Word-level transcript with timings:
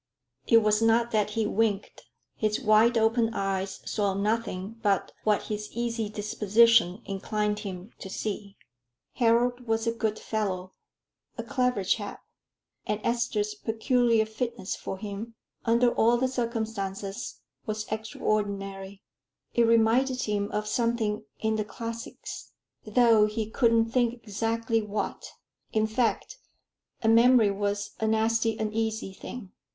It 0.47 0.63
was 0.63 0.81
not 0.81 1.11
that 1.11 1.29
he 1.37 1.45
winked; 1.45 2.07
his 2.35 2.59
wide 2.59 2.97
open 2.97 3.35
eyes 3.35 3.81
saw 3.85 4.15
nothing 4.15 4.79
but 4.81 5.11
what 5.23 5.43
his 5.43 5.69
easy 5.73 6.09
disposition 6.09 7.03
inclined 7.05 7.59
him 7.59 7.91
to 7.99 8.09
see. 8.09 8.57
Harold 9.13 9.67
was 9.67 9.85
a 9.85 9.91
good 9.91 10.17
fellow, 10.17 10.73
a 11.37 11.43
clever 11.43 11.83
chap; 11.83 12.23
and 12.87 12.99
Esther's 13.03 13.53
peculiar 13.53 14.25
fitness 14.25 14.75
for 14.75 14.97
him, 14.97 15.35
under 15.65 15.91
all 15.93 16.17
the 16.17 16.27
circumstances, 16.27 17.39
was 17.67 17.85
extraordinary; 17.91 19.03
it 19.53 19.67
reminded 19.67 20.23
him 20.23 20.49
of 20.51 20.65
something 20.65 21.25
in 21.41 21.57
the 21.57 21.63
classics, 21.63 22.53
though 22.87 23.27
he 23.27 23.47
couldn't 23.47 23.91
think 23.91 24.15
exactly 24.15 24.81
what 24.81 25.33
in 25.73 25.85
fact, 25.85 26.39
a 27.03 27.07
memory 27.07 27.51
was 27.51 27.91
a 27.99 28.07
nasty 28.07 28.57
uneasy 28.57 29.13
thing. 29.13 29.51